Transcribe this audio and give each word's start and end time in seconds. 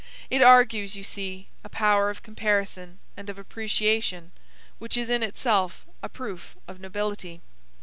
It 0.31 0.41
argues, 0.41 0.95
you 0.95 1.03
see, 1.03 1.47
a 1.63 1.69
power 1.69 2.09
of 2.09 2.23
comparison 2.23 2.97
and 3.15 3.29
of 3.29 3.37
appreciation 3.37 4.31
which 4.79 4.97
is 4.97 5.11
in 5.11 5.21
itself 5.21 5.85
a 6.01 6.09
proof 6.09 6.55
of 6.67 6.79
nobility. 6.79 7.39